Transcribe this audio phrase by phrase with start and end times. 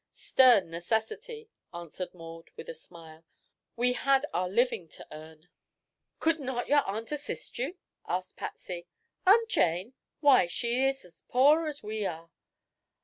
[0.15, 3.23] "Stern necessity," answered Maud with a smile.
[3.75, 5.47] "We had our living to earn."
[6.17, 7.77] "Could not your aunt assist you?"
[8.07, 8.87] asked Patsy.
[9.27, 9.93] "Aunt Jane?
[10.19, 12.31] Why, she is as poor as we are."